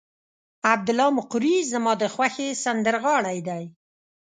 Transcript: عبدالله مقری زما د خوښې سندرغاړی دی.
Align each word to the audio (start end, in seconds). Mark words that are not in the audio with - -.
عبدالله 0.73 1.07
مقری 1.17 1.55
زما 1.71 1.93
د 2.01 2.03
خوښې 2.13 2.47
سندرغاړی 2.63 3.39
دی. 3.47 3.63